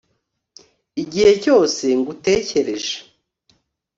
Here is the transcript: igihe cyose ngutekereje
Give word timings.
igihe 1.01 1.31
cyose 1.43 1.83
ngutekereje 1.99 2.95